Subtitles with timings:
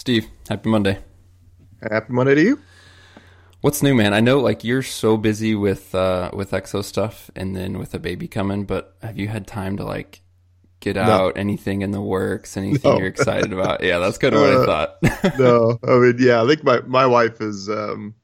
[0.00, 0.98] Steve, happy Monday.
[1.82, 2.60] Happy Monday to you.
[3.60, 4.14] What's new, man?
[4.14, 7.98] I know like you're so busy with uh with exo stuff and then with a
[7.98, 10.22] baby coming, but have you had time to like
[10.80, 12.96] get out anything in the works, anything No.
[12.96, 13.82] you're excited about?
[13.84, 15.38] Yeah, that's kind of what I Uh, thought.
[15.38, 18.14] no, I mean, yeah, I think my, my wife is um,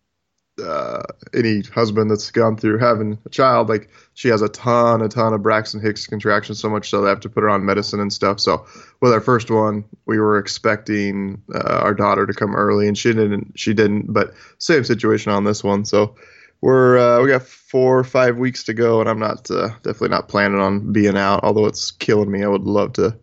[0.62, 1.02] uh,
[1.34, 5.32] any husband that's gone through having a child, like she has a ton, a ton
[5.32, 8.12] of Braxton Hicks contractions, so much so they have to put her on medicine and
[8.12, 8.40] stuff.
[8.40, 8.66] So
[9.00, 13.12] with our first one, we were expecting uh, our daughter to come early, and she
[13.12, 13.52] didn't.
[13.54, 15.84] She didn't, but same situation on this one.
[15.84, 16.16] So
[16.60, 20.08] we're uh, we got four or five weeks to go, and I'm not uh, definitely
[20.08, 21.44] not planning on being out.
[21.44, 23.16] Although it's killing me, I would love to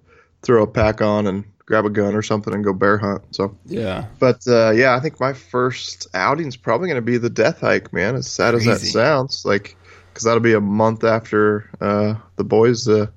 [0.43, 3.23] throw a pack on and grab a gun or something and go bear hunt.
[3.31, 3.58] So.
[3.66, 4.05] yeah.
[4.20, 7.94] But uh, yeah, I think my first outing's probably going to be the death hike,
[7.94, 8.16] man.
[8.16, 9.76] As sad as that sounds, like
[10.09, 13.08] because that'll be a month after uh, the boys uh,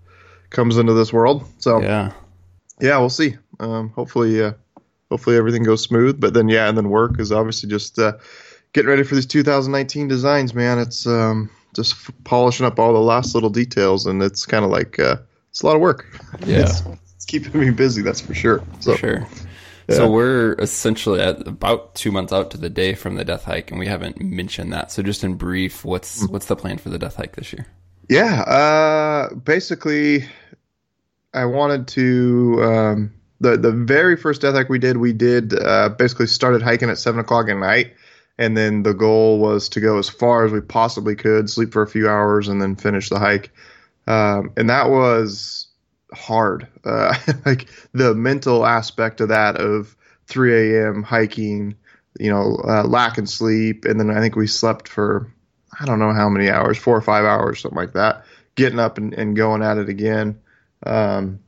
[0.51, 1.45] comes into this world.
[1.59, 2.13] So yeah,
[2.81, 2.99] Yeah.
[2.99, 3.37] we'll see.
[3.61, 4.53] Um, hopefully, uh,
[5.11, 6.21] hopefully everything goes smooth.
[6.21, 8.13] But then yeah, and then work is obviously just uh,
[8.73, 10.79] getting ready for these 2019 designs, man.
[10.79, 14.71] It's um, just f- polishing up all the last little details, and it's kind of
[14.71, 15.17] like uh,
[15.51, 16.07] it's a lot of work.
[16.47, 16.73] Yeah.
[17.27, 18.63] Keeping me busy, that's for sure.
[18.81, 19.27] So For sure.
[19.89, 19.95] yeah.
[19.97, 23.71] So we're essentially at about two months out to the day from the death hike,
[23.71, 24.91] and we haven't mentioned that.
[24.93, 26.31] So just in brief, what's Mm.
[26.31, 27.67] what's the plan for the death hike this year?
[28.09, 30.25] Yeah, uh, basically,
[31.35, 32.63] I wanted to.
[32.63, 36.89] Um, the the very first death hike we did, we did uh, basically started hiking
[36.89, 37.93] at seven o'clock at night,
[38.39, 41.83] and then the goal was to go as far as we possibly could, sleep for
[41.83, 43.51] a few hours, and then finish the hike.
[44.07, 45.66] Um, and that was
[46.13, 46.67] hard.
[46.85, 47.15] Uh,
[47.47, 51.03] like the mental aspect of that of 3 a.m.
[51.03, 51.77] hiking,
[52.19, 55.31] you know, uh, lacking sleep, and then I think we slept for
[55.79, 58.25] I don't know how many hours, four or five hours, something like that.
[58.55, 60.41] Getting up and, and going at it again.
[60.85, 61.41] Um,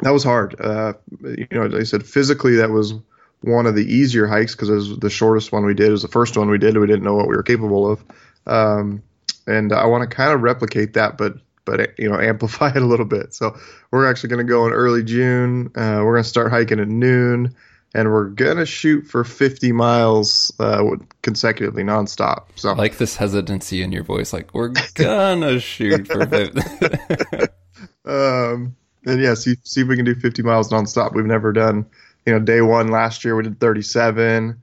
[0.00, 0.58] that was hard.
[0.58, 2.94] Uh, you know, like I said, physically, that was
[3.42, 5.88] one of the easier hikes because it was the shortest one we did.
[5.88, 6.76] It was the first one we did.
[6.76, 8.02] We didn't know what we were capable of.
[8.46, 9.02] Um,
[9.46, 11.34] and I want to kind of replicate that, but
[11.68, 13.34] but you know, amplify it a little bit.
[13.34, 13.56] So
[13.90, 15.70] we're actually going to go in early June.
[15.74, 17.54] Uh, we're going to start hiking at noon,
[17.94, 20.84] and we're going to shoot for 50 miles uh,
[21.22, 22.44] consecutively, nonstop.
[22.56, 27.50] So I like this hesitancy in your voice, like we're gonna shoot for fifth.
[28.08, 28.74] Um,
[29.04, 31.14] and yeah, see, see if we can do 50 miles nonstop.
[31.14, 31.84] We've never done,
[32.26, 34.60] you know, day one last year we did 37.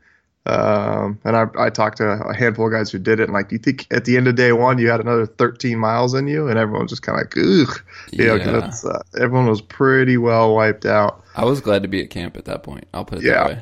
[0.48, 3.50] Um, and I, I talked to a handful of guys who did it, and like,
[3.50, 6.28] do you think at the end of day one you had another 13 miles in
[6.28, 6.48] you?
[6.48, 8.68] And everyone was just kind of like, ugh, you Yeah.
[8.68, 11.24] it's, uh, everyone was pretty well wiped out.
[11.36, 12.86] I was glad to be at camp at that point.
[12.94, 13.34] I'll put it Yeah.
[13.34, 13.62] that way.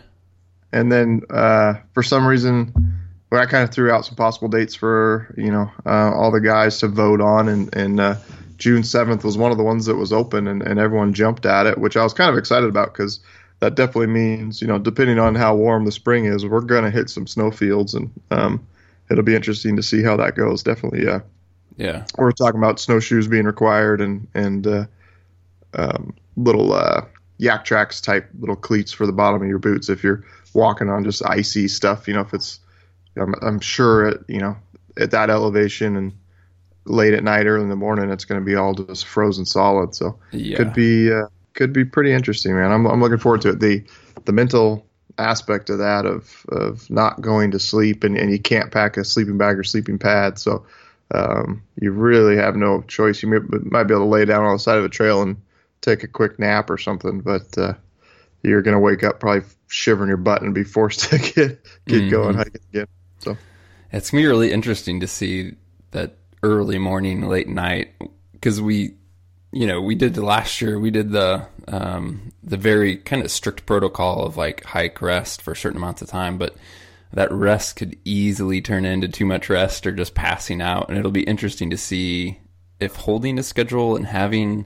[0.73, 2.73] And then uh, for some reason,
[3.31, 6.41] well, I kind of threw out some possible dates for you know uh, all the
[6.41, 8.15] guys to vote on, and, and uh,
[8.57, 11.65] June seventh was one of the ones that was open, and, and everyone jumped at
[11.67, 13.19] it, which I was kind of excited about because
[13.63, 16.91] that definitely means you know depending on how warm the spring is, we're going to
[16.91, 18.67] hit some snow fields, and um,
[19.09, 20.63] it'll be interesting to see how that goes.
[20.63, 21.21] Definitely, yeah.
[21.77, 22.05] Yeah.
[22.17, 24.85] We're talking about snowshoes being required and and uh,
[25.75, 27.05] um, little uh,
[27.39, 31.25] Yaktrax type little cleats for the bottom of your boots if you're walking on just
[31.25, 32.05] icy stuff.
[32.05, 32.59] You know, if it's
[33.15, 34.57] I'm, I'm sure at you know
[34.97, 36.11] at that elevation and
[36.83, 39.95] late at night, early in the morning, it's going to be all just frozen solid.
[39.95, 40.57] So Yeah.
[40.57, 42.71] could be uh, could be pretty interesting, man.
[42.71, 43.59] I'm I'm looking forward to it.
[43.59, 43.83] The
[44.25, 44.85] the mental
[45.17, 49.05] aspect of that of of not going to sleep and, and you can't pack a
[49.05, 50.65] sleeping bag or sleeping pad, so
[51.13, 53.21] um, you really have no choice.
[53.21, 55.37] You may, might be able to lay down on the side of a trail and
[55.81, 57.73] take a quick nap or something, but uh,
[58.41, 62.09] you're going to wake up probably shivering your butt and be forced to get get
[62.09, 62.37] going Mhm.
[62.37, 62.87] hiking again.
[63.19, 63.37] So
[63.91, 65.53] It's gonna be really interesting to see
[65.91, 67.93] that early morning, late night,
[68.31, 68.95] because we,
[69.53, 70.79] you know, we did the last year.
[70.79, 75.55] We did the um, the very kind of strict protocol of like hike rest for
[75.55, 76.55] certain amounts of time, but
[77.13, 81.11] that rest could easily turn into too much rest or just passing out, and it'll
[81.11, 82.39] be interesting to see
[82.79, 84.65] if holding a schedule and having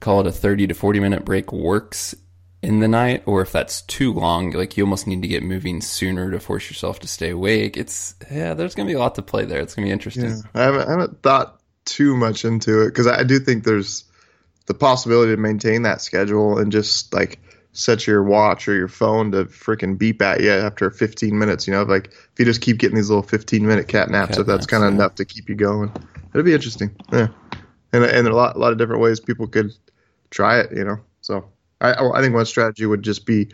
[0.00, 2.14] call it a 30 to 40 minute break works
[2.62, 5.80] in the night or if that's too long like you almost need to get moving
[5.80, 9.22] sooner to force yourself to stay awake it's yeah there's gonna be a lot to
[9.22, 12.82] play there it's gonna be interesting Yeah, I haven't, I haven't thought too much into
[12.82, 14.04] it because I, I do think there's
[14.68, 17.40] the possibility to maintain that schedule and just like
[17.72, 21.66] set your watch or your phone to freaking beep at you after 15 minutes.
[21.66, 24.40] You know, like if you just keep getting these little 15 minute cat naps, Cat
[24.40, 24.96] if that's kind of yeah.
[24.96, 25.90] enough to keep you going,
[26.34, 26.94] it'd be interesting.
[27.10, 27.28] Yeah,
[27.92, 29.72] and and there are a lot, a lot of different ways people could
[30.30, 30.70] try it.
[30.76, 31.48] You know, so
[31.80, 33.48] I I think one strategy would just be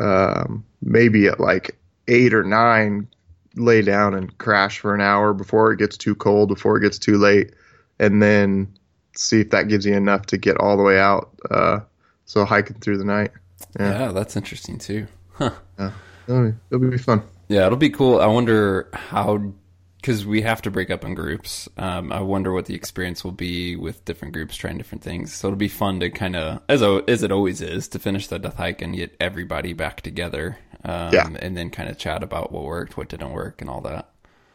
[0.00, 1.78] um, maybe at like
[2.08, 3.06] eight or nine
[3.54, 6.98] lay down and crash for an hour before it gets too cold, before it gets
[6.98, 7.54] too late,
[8.00, 8.77] and then
[9.18, 11.30] see if that gives you enough to get all the way out.
[11.50, 11.80] Uh,
[12.24, 13.32] so hiking through the night.
[13.78, 13.98] yeah.
[14.06, 14.12] Yeah.
[14.12, 15.50] that's interesting too Huh.
[15.78, 15.92] Yeah,
[16.26, 17.22] it'll be, it'll be fun.
[17.48, 18.20] Yeah, it'll be cool.
[18.20, 19.52] I wonder how,
[20.00, 21.68] because we have to break up in groups.
[21.76, 25.32] Um, I wonder what the experience will be with different groups trying different things.
[25.32, 28.38] So it'll be fun to kind of, as as it always is, to finish the
[28.38, 30.58] death hike and get everybody back together.
[30.84, 31.28] Um, Yeah.
[31.40, 34.10] And then kind of chat about what worked, what didn't work, and all that.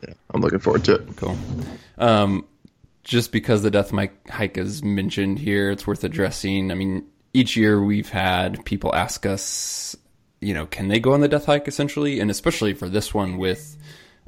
[0.06, 1.16] Yeah, I'm looking forward to it.
[1.16, 1.38] Cool.
[1.98, 2.46] Um,
[3.04, 3.92] just because the death
[4.30, 6.72] hike is mentioned here, it's worth addressing.
[6.72, 9.96] I mean, each year we've had people ask us,
[10.40, 12.20] you know, can they go on the death hike essentially?
[12.20, 13.78] And especially for this one with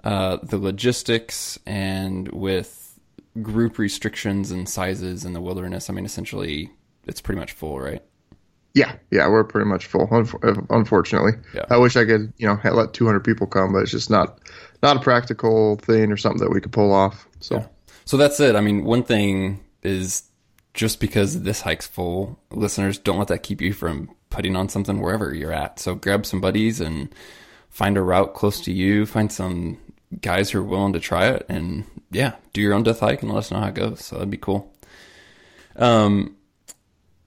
[0.04, 3.00] uh, the logistics and with
[3.42, 5.89] group restrictions and sizes in the wilderness.
[5.89, 6.71] I mean, essentially,
[7.06, 8.01] it's pretty much full, right?
[8.74, 10.07] Yeah, yeah, we're pretty much full.
[10.69, 11.63] Unfortunately, Yeah.
[11.69, 14.39] I wish I could, you know, let 200 people come, but it's just not
[14.83, 17.28] not a practical thing or something that we could pull off.
[17.39, 17.68] So Yeah.
[18.06, 18.56] So that's it.
[18.56, 20.24] I mean, one thing is
[20.74, 25.00] just because this hike's full, listeners don't let that keep you from putting on something
[25.00, 25.80] wherever you're at.
[25.80, 27.13] So grab some buddies and
[27.69, 29.06] find a route close to you.
[29.06, 29.78] Find some
[30.22, 33.31] guys who are willing to try it, and yeah, do your own death hike and
[33.31, 34.06] let us know how it goes.
[34.06, 34.74] So that'd be cool.
[35.75, 36.38] Um,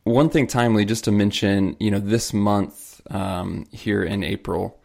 [0.05, 4.81] one thing timely just to mention, you know, this month um, here in April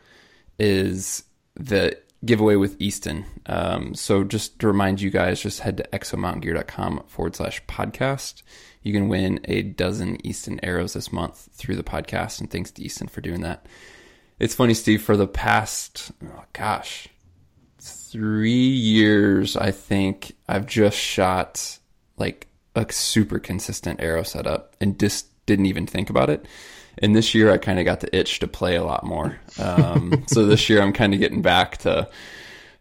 [0.60, 1.24] is
[1.56, 3.26] the giveaway with Easton.
[3.46, 8.44] Um, so just to remind you guys, just head to exomountaingear.com forward slash podcast.
[8.82, 12.84] You can win a dozen Easton arrows this month through the podcast, and thanks to
[12.84, 13.66] Easton for doing that.
[14.40, 17.08] It's funny, Steve, for the past, oh gosh,
[17.80, 21.80] three years, I think I've just shot
[22.18, 26.46] like a super consistent arrow setup and just didn't even think about it.
[27.00, 29.40] And this year I kind of got the itch to play a lot more.
[29.60, 32.10] Um, so this year I'm kind of getting back to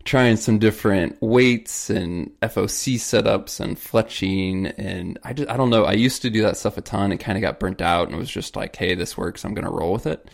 [0.04, 4.72] trying some different weights and FOC setups and fletching.
[4.76, 5.84] And I just, I don't know.
[5.84, 8.16] I used to do that stuff a ton and kind of got burnt out and
[8.16, 9.44] was just like, Hey, this works.
[9.44, 10.28] I'm going to roll with it.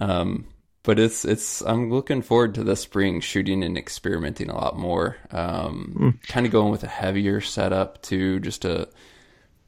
[0.00, 0.46] Um,
[0.88, 5.16] but it's it's I'm looking forward to this spring shooting and experimenting a lot more.
[5.30, 8.88] Um, Kind of going with a heavier setup too, just to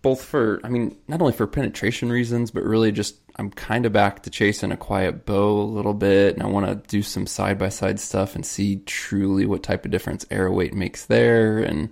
[0.00, 3.92] both for I mean not only for penetration reasons, but really just I'm kind of
[3.94, 7.26] back to chasing a quiet bow a little bit, and I want to do some
[7.26, 11.58] side by side stuff and see truly what type of difference arrow weight makes there,
[11.58, 11.90] and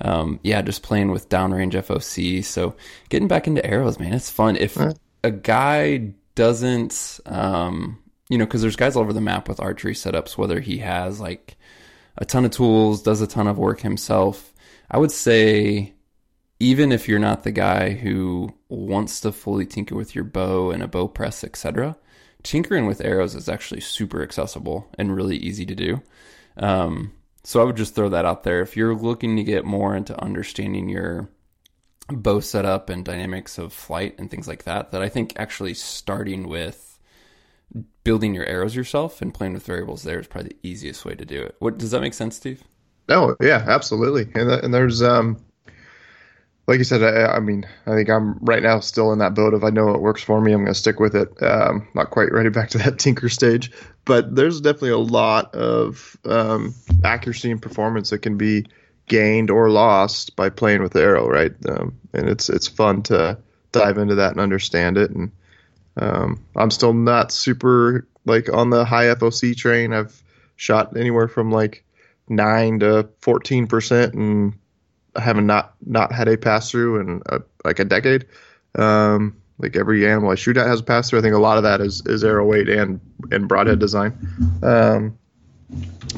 [0.00, 2.44] um, yeah, just playing with downrange FOC.
[2.44, 2.76] So
[3.08, 4.56] getting back into arrows, man, it's fun.
[4.56, 4.76] If
[5.22, 7.98] a guy doesn't, um,
[8.28, 11.18] you know, because there's guys all over the map with archery setups, whether he has
[11.18, 11.56] like
[12.18, 14.52] a ton of tools, does a ton of work himself.
[14.90, 15.93] I would say,
[16.60, 20.82] even if you're not the guy who wants to fully tinker with your bow and
[20.82, 21.96] a bow press, etc.,
[22.42, 26.02] tinkering with arrows is actually super accessible and really easy to do.
[26.56, 27.12] Um,
[27.42, 28.62] so I would just throw that out there.
[28.62, 31.28] If you're looking to get more into understanding your
[32.08, 36.48] bow setup and dynamics of flight and things like that, that I think actually starting
[36.48, 36.98] with
[38.04, 41.24] building your arrows yourself and playing with variables there is probably the easiest way to
[41.24, 41.56] do it.
[41.58, 42.62] What does that make sense, Steve?
[43.08, 44.30] No, yeah, absolutely.
[44.34, 45.44] And and there's um,
[46.66, 49.52] like you said, I, I mean, I think I'm right now still in that boat
[49.52, 50.52] of I know it works for me.
[50.52, 51.42] I'm going to stick with it.
[51.42, 53.70] Um, not quite ready back to that tinker stage,
[54.04, 56.74] but there's definitely a lot of um,
[57.04, 58.66] accuracy and performance that can be
[59.08, 61.52] gained or lost by playing with the arrow, right?
[61.68, 63.38] Um, and it's it's fun to
[63.72, 65.10] dive into that and understand it.
[65.10, 65.32] And
[65.96, 69.92] um, I'm still not super like on the high FOC train.
[69.92, 70.22] I've
[70.56, 71.84] shot anywhere from like
[72.28, 74.54] nine to fourteen percent, and
[75.16, 78.26] I haven't not not had a pass through in a, like a decade.
[78.76, 81.20] Um, like every animal I shoot at has a pass through.
[81.20, 84.18] I think a lot of that is, is arrow weight and and broadhead design.
[84.62, 85.18] Um,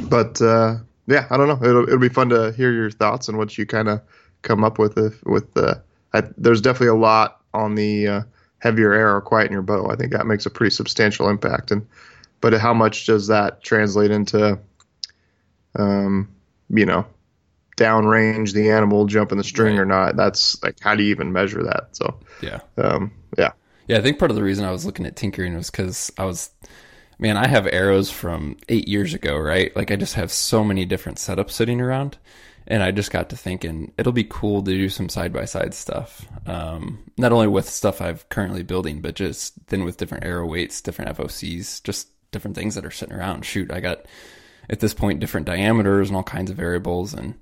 [0.09, 0.77] but uh,
[1.07, 1.69] yeah, I don't know.
[1.69, 4.01] It'll it'll be fun to hear your thoughts and what you kind of
[4.43, 5.83] come up with if, with the.
[6.15, 8.23] I, there's definitely a lot on the uh,
[8.59, 9.91] heavier arrow quiet in your bow.
[9.91, 11.71] I think that makes a pretty substantial impact.
[11.71, 11.87] And
[12.41, 14.59] but how much does that translate into?
[15.79, 16.31] Um,
[16.71, 17.07] you know,
[17.77, 19.83] downrange the animal, jumping the string Right.
[19.83, 20.17] or not?
[20.17, 21.89] That's like how do you even measure that?
[21.93, 22.61] So Yeah.
[22.79, 23.53] um, yeah,
[23.89, 26.25] Yeah, I think part of the reason I was looking at tinkering was because I
[26.25, 26.51] was,
[27.19, 29.75] man, I have arrows from eight years ago, right?
[29.77, 32.19] Like I just have so many different setups sitting around,
[32.67, 35.73] and I just got to thinking it'll be cool to do some side by side
[35.75, 36.27] stuff.
[36.47, 40.81] Um, not only with stuff I've currently building, but just then with different arrow weights,
[40.81, 43.45] different FOCs, just different things that are sitting around.
[43.45, 44.05] Shoot, I got
[44.69, 47.35] at this point different diameters and all kinds of variables and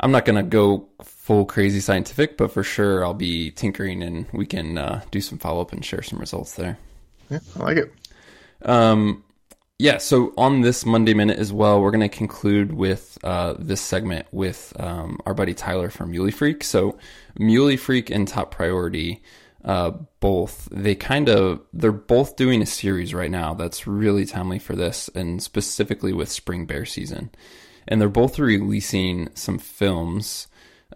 [0.00, 4.26] I'm not going to go full crazy scientific, but for sure I'll be tinkering and
[4.32, 6.78] we can uh, do some follow up and share some results there.
[7.30, 7.92] yeah, I like it.
[8.62, 9.24] Um,
[9.78, 13.80] yeah, so on this Monday Minute as well, we're going to conclude with uh, this
[13.80, 16.64] segment with um, our buddy Tyler from Muley Freak.
[16.64, 16.98] So,
[17.38, 19.22] Muley Freak and Top Priority
[19.64, 19.90] uh,
[20.20, 20.68] both.
[20.70, 25.08] They kind of they're both doing a series right now that's really timely for this,
[25.14, 27.30] and specifically with spring bear season.
[27.88, 30.46] And they're both releasing some films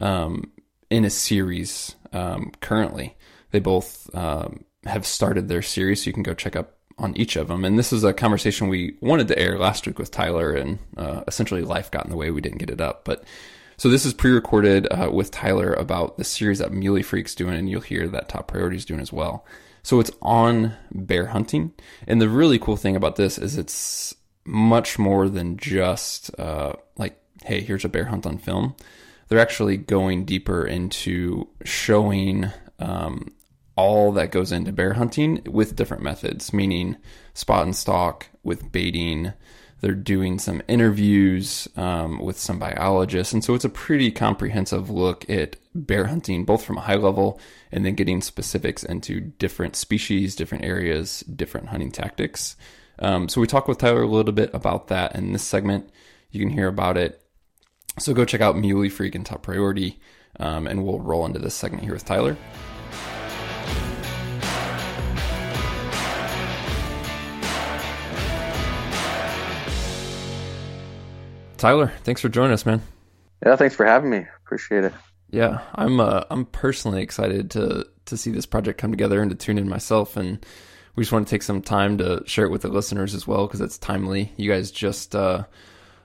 [0.00, 0.52] um,
[0.90, 3.16] in a series um, currently.
[3.50, 7.36] They both um, have started their series, so you can go check up on each
[7.36, 7.64] of them.
[7.64, 11.22] And this is a conversation we wanted to air last week with Tyler, and uh,
[11.26, 12.30] essentially life got in the way.
[12.30, 13.24] We didn't get it up, but
[13.76, 17.68] so this is pre-recorded uh, with Tyler about the series that Muley Freak's doing, and
[17.68, 19.44] you'll hear that Top Priority's doing as well.
[19.82, 21.72] So it's on bear hunting,
[22.06, 27.20] and the really cool thing about this is it's much more than just uh, like,
[27.44, 28.74] hey, here's a bear hunt on film.
[29.28, 33.32] They're actually going deeper into showing um,
[33.76, 36.96] all that goes into bear hunting with different methods, meaning
[37.34, 39.32] spot and stalk with baiting.
[39.80, 43.32] They're doing some interviews um, with some biologists.
[43.32, 47.40] And so it's a pretty comprehensive look at bear hunting, both from a high level
[47.72, 52.56] and then getting specifics into different species, different areas, different hunting tactics.
[52.98, 55.90] Um, so we talk with Tyler a little bit about that in this segment.
[56.30, 57.22] You can hear about it.
[57.98, 60.00] So go check out Muley Freak and Top Priority,
[60.40, 62.36] um, and we'll roll into this segment here with Tyler.
[71.58, 72.82] Tyler, thanks for joining us, man.
[73.46, 74.26] Yeah, thanks for having me.
[74.44, 74.92] Appreciate it.
[75.30, 79.36] Yeah, I'm uh, I'm personally excited to to see this project come together and to
[79.36, 80.44] tune in myself, and
[80.94, 83.46] we just want to take some time to share it with the listeners as well
[83.46, 84.32] because it's timely.
[84.36, 85.44] You guys just uh,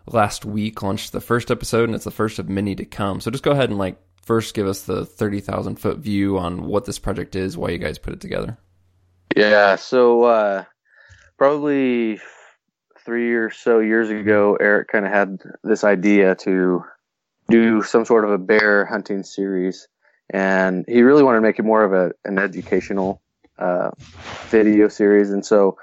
[0.06, 3.20] last week launched the first episode, and it's the first of many to come.
[3.20, 6.68] So just go ahead and like first give us the thirty thousand foot view on
[6.68, 8.58] what this project is, why you guys put it together.
[9.36, 10.64] Yeah, so uh,
[11.38, 12.20] probably
[13.06, 16.84] three or so years ago, Eric kind of had this idea to
[17.50, 19.88] do some sort of a bear hunting series,
[20.30, 23.22] and he really wanted to make it more of a, an educational
[23.60, 23.92] uh,
[24.50, 25.32] video series.
[25.32, 25.78] And so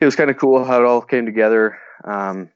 [0.00, 1.78] it was kind of cool how it all came together.
[2.04, 2.50] Um,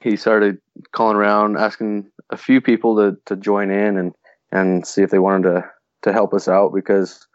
[0.00, 0.58] he started
[0.92, 4.14] calling around, asking a few people to, to join in and,
[4.50, 5.70] and see if they wanted to,
[6.02, 7.26] to help us out because,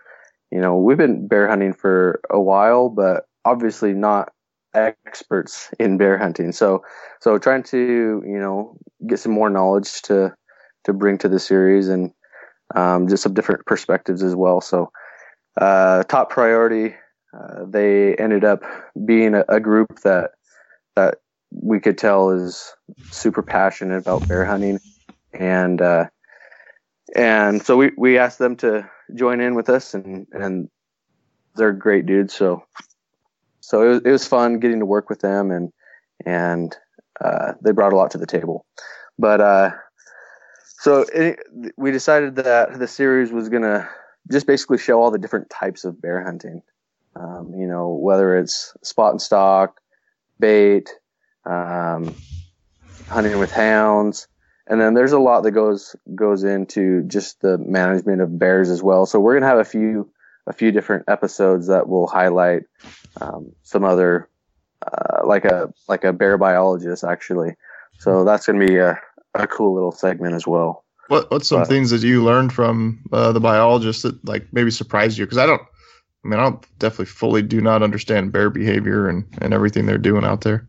[0.51, 4.31] you know, we've been bear hunting for a while, but obviously not
[4.73, 6.51] experts in bear hunting.
[6.51, 6.83] So,
[7.19, 8.77] so trying to you know
[9.07, 10.35] get some more knowledge to
[10.83, 12.11] to bring to the series and
[12.75, 14.61] um, just some different perspectives as well.
[14.61, 14.91] So,
[15.57, 16.95] uh, top priority.
[17.37, 18.63] Uh, they ended up
[19.05, 20.31] being a, a, group that
[20.95, 21.15] that
[21.51, 22.73] we could tell is
[23.11, 24.79] super passionate about bear hunting,
[25.33, 26.05] and uh,
[27.15, 30.69] and so we, we asked them to join in with us, and and
[31.55, 32.33] they're great dudes.
[32.33, 32.63] So
[33.61, 35.71] so it was, it was fun getting to work with them and
[36.25, 36.75] and
[37.23, 38.65] uh, they brought a lot to the table.
[39.19, 39.71] But uh,
[40.79, 41.39] so it,
[41.75, 43.89] we decided that the series was gonna
[44.31, 46.61] just basically show all the different types of bear hunting.
[47.15, 49.81] Um, you know, whether it's spot and stalk,
[50.39, 50.89] bait,
[51.45, 52.13] um,
[53.09, 54.27] hunting with hounds,
[54.67, 58.83] and then there's a lot that goes goes into just the management of bears as
[58.83, 59.05] well.
[59.05, 60.11] So we're gonna have a few
[60.45, 62.63] a few different episodes that will highlight
[63.19, 64.29] um, some other
[64.85, 67.55] uh, like a like a bear biologist actually.
[67.99, 68.99] So that's to be a,
[69.33, 70.85] a cool little segment as well.
[71.07, 74.71] What what's some but, things that you learned from uh, the biologist that like maybe
[74.71, 75.25] surprised you?
[75.25, 79.25] Because I don't, I mean, I don't definitely fully do not understand bear behavior and
[79.41, 80.67] and everything they're doing out there.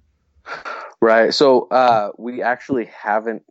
[1.00, 1.33] Right.
[1.33, 3.42] So uh, we actually haven't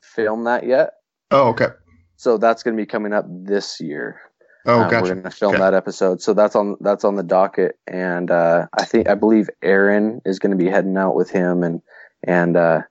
[0.00, 0.90] filmed that yet.
[1.30, 1.68] Oh, okay.
[2.16, 4.20] So that's going to be coming up this year.
[4.66, 5.02] Oh, um, gotcha.
[5.02, 5.60] We're going to film okay.
[5.60, 9.50] that episode, so that's on that's on the docket, and uh, I think I believe
[9.62, 11.82] Aaron is going to be heading out with him, and
[12.22, 12.82] and uh,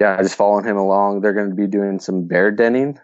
[0.00, 1.20] yeah, just following him along.
[1.20, 2.98] They're going to be doing some bear denning,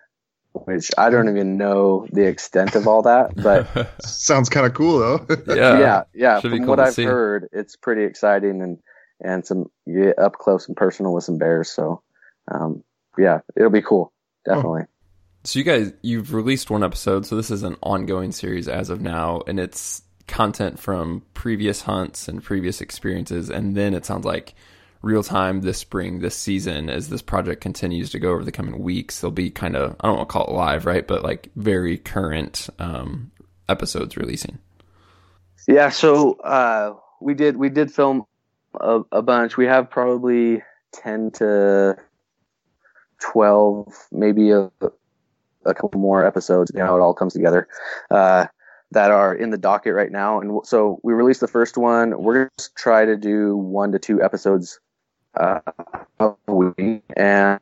[0.53, 4.99] which I don't even know the extent of all that, but sounds kind of cool
[4.99, 5.27] though.
[5.55, 6.41] yeah, yeah, yeah.
[6.41, 7.05] Should From cool what I've see.
[7.05, 8.79] heard, it's pretty exciting and
[9.21, 11.71] and some you get up close and personal with some bears.
[11.71, 12.03] So,
[12.51, 12.85] um,
[13.19, 14.13] yeah, it'll be cool,
[14.45, 14.83] definitely.
[15.45, 19.03] So you guys, you've released one episode, so this is an ongoing series as of
[19.03, 24.55] now, and it's content from previous hunts and previous experiences, and then it sounds like
[25.05, 28.81] real time this spring, this season, as this project continues to go over the coming
[28.81, 31.51] weeks, They'll be kind of I don't want to call it live, right, but like
[31.57, 33.31] very current um,
[33.69, 34.59] episodes releasing.
[35.69, 38.27] Yeah, so uh, we did we did film
[38.81, 39.57] a, a bunch.
[39.57, 41.97] We have probably ten to
[43.21, 44.71] twelve, maybe a
[45.67, 47.69] a couple more episodes, you know, it all comes together,
[48.11, 48.47] uh,
[48.91, 50.41] that are in the docket right now.
[50.41, 52.23] And so we released the first one.
[52.23, 54.79] We're going to try to do one to two episodes
[55.37, 55.61] uh,
[56.47, 57.03] week.
[57.17, 57.61] And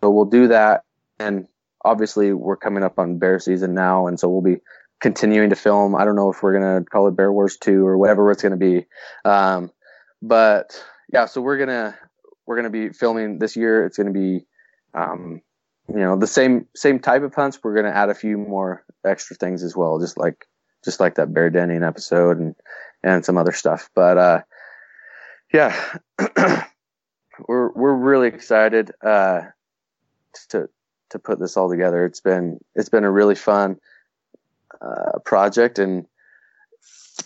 [0.00, 0.84] so we'll do that.
[1.18, 1.46] And
[1.84, 4.06] obviously, we're coming up on bear season now.
[4.06, 4.60] And so we'll be
[5.00, 5.94] continuing to film.
[5.94, 8.56] I don't know if we're gonna call it Bear Wars Two or whatever it's gonna
[8.56, 8.86] be.
[9.24, 9.70] Um,
[10.22, 10.82] but
[11.12, 11.96] yeah, so we're gonna
[12.46, 13.84] we're gonna be filming this year.
[13.86, 14.46] It's gonna be
[14.94, 15.42] um,
[15.88, 17.58] you know the same same type of hunts.
[17.62, 20.46] We're gonna add a few more extra things as well, just like
[20.84, 22.54] just like that bear denning episode and
[23.02, 23.90] and some other stuff.
[23.94, 24.40] But uh,
[25.52, 25.74] yeah,
[27.46, 29.42] we're we're really excited uh,
[30.50, 30.68] to
[31.10, 32.04] to put this all together.
[32.04, 33.78] It's been it's been a really fun
[34.80, 36.06] uh, project, and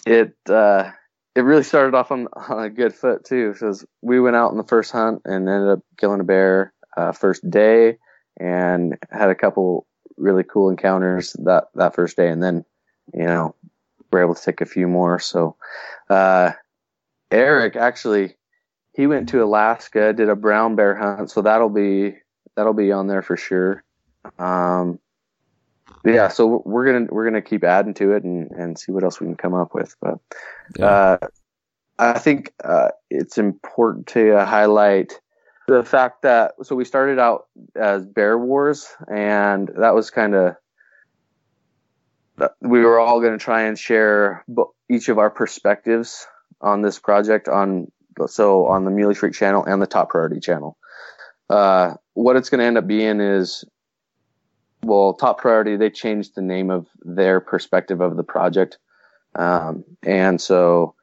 [0.06, 0.90] it uh,
[1.34, 3.52] it really started off on, on a good foot too.
[3.52, 7.12] Because we went out on the first hunt and ended up killing a bear uh,
[7.12, 7.98] first day,
[8.38, 12.64] and had a couple really cool encounters that that first day, and then
[13.14, 13.54] you know
[14.10, 15.18] we're able to take a few more.
[15.18, 15.56] So
[16.10, 16.52] uh,
[17.30, 18.36] Eric actually
[18.94, 22.16] he went to Alaska, did a brown bear hunt, so that'll be
[22.56, 23.82] that'll be on there for sure.
[24.38, 24.98] Um,
[26.04, 29.20] yeah, so we're gonna we're gonna keep adding to it and and see what else
[29.20, 29.96] we can come up with.
[30.00, 30.18] But
[30.78, 30.86] yeah.
[30.86, 31.18] uh,
[31.98, 35.20] I think uh, it's important to highlight
[35.68, 37.46] the fact that so we started out
[37.76, 40.56] as Bear Wars, and that was kind of
[42.60, 44.44] we were all going to try and share
[44.90, 46.26] each of our perspectives
[46.60, 47.90] on this project on
[48.26, 50.76] so on the Muley Freak channel and the Top Priority channel.
[51.50, 53.64] Uh, what it's going to end up being is,
[54.82, 58.78] well, Top Priority they changed the name of their perspective of the project,
[59.34, 60.94] um, and so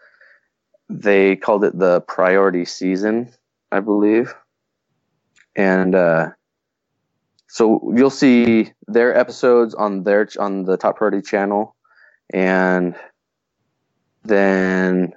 [0.89, 3.31] they called it the Priority Season,
[3.71, 4.33] I believe,
[5.55, 6.29] and uh,
[7.47, 11.75] so you'll see their episodes on their on the Top Priority channel,
[12.33, 12.95] and
[14.23, 15.13] then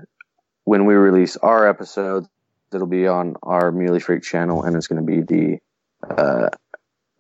[0.65, 2.29] when we release our episodes,
[2.73, 5.59] it'll be on our Muley Freak channel, and it's going to be the
[6.09, 6.49] uh,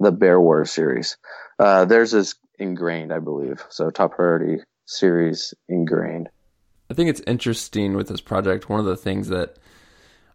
[0.00, 1.16] the Bear War series.
[1.58, 3.62] Uh, theirs is ingrained, I believe.
[3.68, 6.28] So top priority series ingrained.
[6.90, 8.68] I think it's interesting with this project.
[8.68, 9.56] One of the things that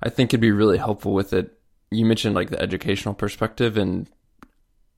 [0.02, 1.60] I think could be really helpful with it,
[1.92, 4.10] you mentioned like the educational perspective, and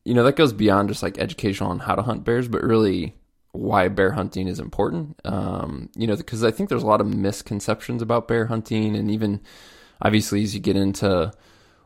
[0.05, 3.15] you know that goes beyond just like educational on how to hunt bears, but really
[3.51, 5.19] why bear hunting is important.
[5.25, 9.09] Um, you know, because I think there's a lot of misconceptions about bear hunting, and
[9.09, 9.41] even
[10.01, 11.31] obviously as you get into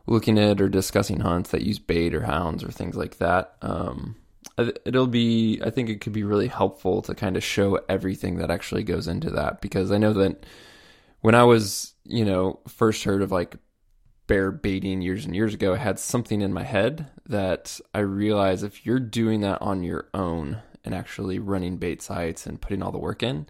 [0.06, 4.16] looking at or discussing hunts that use bait or hounds or things like that, um,
[4.58, 5.60] it'll be.
[5.64, 9.08] I think it could be really helpful to kind of show everything that actually goes
[9.08, 10.44] into that because I know that
[11.20, 13.56] when I was, you know, first heard of like
[14.26, 18.64] bear baiting years and years ago, I had something in my head that I realized
[18.64, 22.92] if you're doing that on your own and actually running bait sites and putting all
[22.92, 23.46] the work in,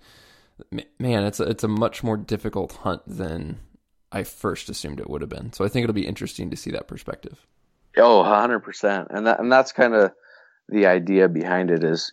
[0.98, 3.58] man, it's a, it's a much more difficult hunt than
[4.12, 5.52] I first assumed it would have been.
[5.52, 7.46] So I think it'll be interesting to see that perspective.
[7.96, 9.06] Oh, 100%.
[9.10, 10.12] And that and that's kind of
[10.68, 12.10] the idea behind it is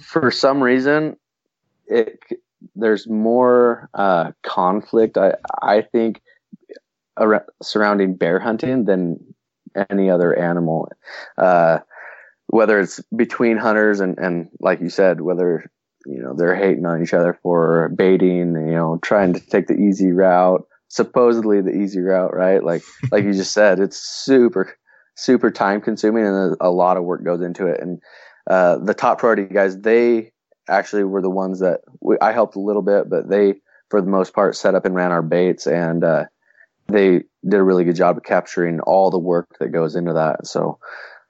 [0.00, 1.16] for some reason
[1.86, 2.18] it
[2.74, 6.20] there's more uh, conflict I I think
[7.16, 9.18] around, surrounding bear hunting than
[9.90, 10.90] any other animal.
[11.36, 11.78] Uh,
[12.48, 15.70] whether it's between hunters and, and like you said, whether,
[16.06, 19.76] you know, they're hating on each other for baiting, you know, trying to take the
[19.76, 22.64] easy route, supposedly the easy route, right?
[22.64, 22.82] Like,
[23.12, 24.76] like you just said, it's super,
[25.14, 27.80] super time consuming and a lot of work goes into it.
[27.80, 28.00] And,
[28.48, 30.32] uh, the top priority guys, they
[30.70, 33.56] actually were the ones that we, I helped a little bit, but they,
[33.90, 36.24] for the most part, set up and ran our baits and, uh,
[36.86, 40.46] they did a really good job of capturing all the work that goes into that.
[40.46, 40.78] So,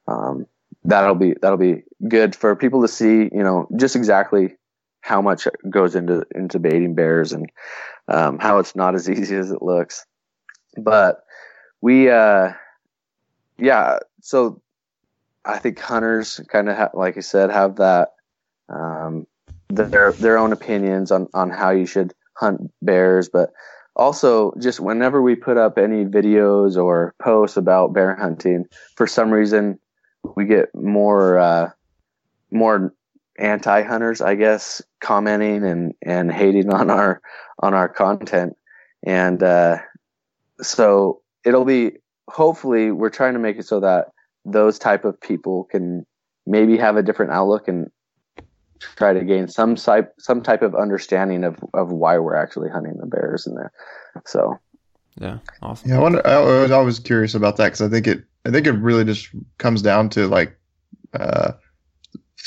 [0.06, 0.46] um,
[0.88, 3.28] that'll be that'll be good for people to see.
[3.32, 4.56] You know, just exactly
[5.00, 7.48] how much goes into into baiting bears and
[8.08, 10.04] um, how it's not as easy as it looks.
[10.76, 11.24] But
[11.80, 12.52] we, uh,
[13.58, 14.60] yeah, so
[15.44, 18.14] I think hunters kind of ha- like I said have that
[18.68, 19.26] um,
[19.68, 23.50] their their own opinions on on how you should hunt bears, but
[23.94, 28.64] also just whenever we put up any videos or posts about bear hunting,
[28.96, 29.78] for some reason
[30.36, 31.70] we get more uh,
[32.50, 32.94] more
[33.38, 37.20] anti hunters, I guess, commenting and and hating on our
[37.60, 38.56] on our content,
[39.04, 39.78] and uh,
[40.60, 41.92] so it'll be
[42.28, 44.12] hopefully we're trying to make it so that
[44.44, 46.06] those type of people can
[46.46, 47.90] maybe have a different outlook and
[48.80, 52.96] try to gain some type some type of understanding of of why we're actually hunting
[52.98, 53.72] the bears in there.
[54.24, 54.58] So
[55.20, 55.90] yeah, awesome.
[55.90, 56.26] Yeah, I wonder.
[56.26, 58.24] I was always curious about that because I think it.
[58.48, 60.58] I think it really just comes down to like
[61.12, 61.52] uh,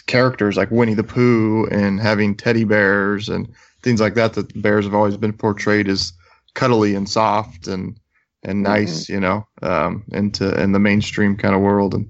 [0.07, 3.47] characters like Winnie the Pooh and having teddy bears and
[3.83, 4.33] things like that.
[4.33, 6.11] That bears have always been portrayed as
[6.55, 7.99] cuddly and soft and
[8.43, 8.73] and mm-hmm.
[8.73, 9.13] nice, mm-hmm.
[9.13, 11.93] you know, um, into in the mainstream kind of world.
[11.93, 12.09] And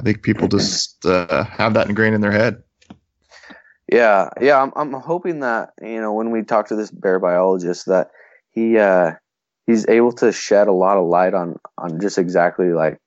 [0.00, 2.62] I think people just uh, have that ingrained in their head.
[3.92, 4.62] Yeah, yeah.
[4.62, 8.12] I'm I'm hoping that you know when we talk to this bear biologist that
[8.50, 9.12] he uh,
[9.66, 12.98] he's able to shed a lot of light on on just exactly like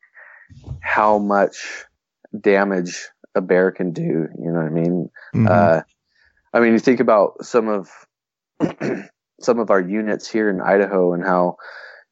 [0.81, 1.85] how much
[2.39, 4.27] damage a bear can do.
[4.37, 5.09] You know what I mean?
[5.35, 5.49] Mhm.
[5.49, 5.81] Uh,
[6.53, 7.89] I mean, you think about some of
[9.41, 11.57] some of our units here in Idaho and how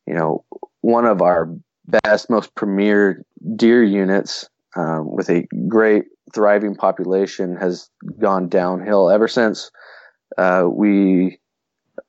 [0.06, 0.46] you know
[0.82, 1.50] one of our
[1.88, 3.24] best, most premier
[3.56, 9.72] deer units um, with a great thriving population has gone downhill ever since
[10.38, 11.40] uh, we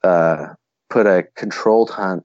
[0.03, 0.49] uh,
[0.91, 2.25] put a controlled hunt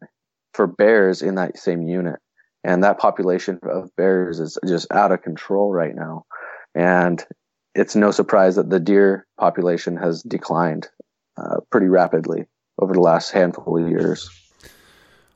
[0.53, 2.19] for bears in that same unit.
[2.63, 6.25] And that population of bears is just out of control right now.
[6.73, 7.23] And
[7.75, 10.87] it's no surprise that the deer population has declined
[11.37, 12.45] uh, pretty rapidly
[12.79, 14.29] over the last handful of years.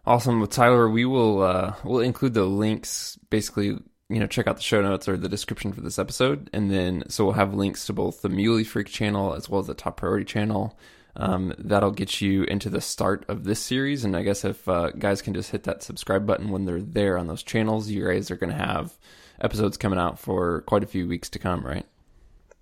[0.06, 0.40] Awesome.
[0.40, 3.20] Well, Tyler, we will uh, we'll include the links.
[3.30, 3.78] Basically,
[4.10, 7.04] you know, check out the show notes or the description for this episode, and then
[7.10, 9.98] so we'll have links to both the Muley Freak channel as well as the Top
[9.98, 10.78] Priority channel.
[11.20, 14.92] Um, that'll get you into the start of this series, and I guess if uh,
[14.92, 18.30] guys can just hit that subscribe button when they're there on those channels, you guys
[18.30, 18.94] are going to have
[19.42, 21.88] episodes coming out for quite a few weeks to come, right?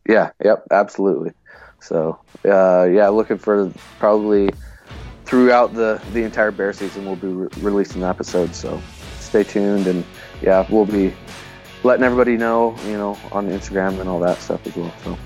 [0.08, 1.34] Yeah, yep, absolutely.
[1.82, 4.50] So, uh, yeah, looking for probably
[5.26, 8.58] throughout the the entire bear season, we'll be re- releasing episodes.
[8.58, 8.82] So,
[9.20, 10.06] stay tuned, and
[10.42, 11.14] yeah, we'll be
[11.84, 14.94] letting everybody know, you know, on Instagram and all that stuff as well.
[15.04, 15.18] So,